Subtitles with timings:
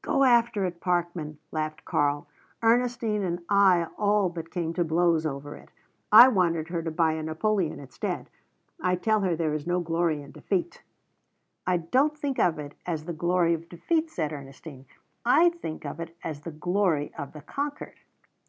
[0.00, 2.28] "Go after it, Parkman," laughed Karl.
[2.62, 5.70] "Ernestine and I all but came to blows over it.
[6.12, 8.30] I wanted her to buy a Napoleon instead.
[8.80, 10.84] I tell her there is no glory in defeat."
[11.66, 14.86] "I don't think of it as the glory of defeat," said Ernestine.
[15.24, 17.96] "I think of it as the glory of the conquered."